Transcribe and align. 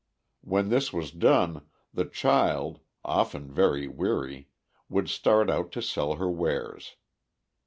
When 0.43 0.69
this 0.69 0.91
was 0.91 1.11
done, 1.11 1.67
the 1.93 2.05
child, 2.05 2.79
often 3.05 3.51
very 3.51 3.87
weary, 3.87 4.49
would 4.89 5.07
start 5.11 5.47
out 5.47 5.71
to 5.73 5.81
sell 5.83 6.15
her 6.15 6.27
wares. 6.27 6.95